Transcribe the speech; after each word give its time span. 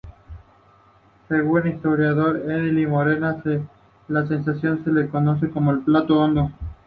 Según 1.29 1.59
el 1.67 1.75
historiador 1.75 2.49
Emili 2.51 2.87
Morera, 2.87 3.33
da 3.45 3.59
la 4.07 4.27
sensación 4.27 4.83
de 4.83 5.01
encontrarse 5.03 5.45
en 5.55 5.85
plato 5.85 6.19
hondo. 6.19 6.49